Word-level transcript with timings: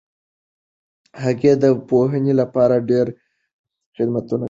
هغه 1.23 1.51
د 1.63 1.65
پوهنې 1.89 2.33
لپاره 2.41 2.75
ډېر 2.89 3.07
خدمتونه 3.95 4.29
کړي 4.31 4.37
دي. 4.37 4.39